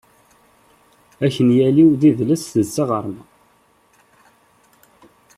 [1.25, 3.23] Akenyal-iw d idles, d taɣerma.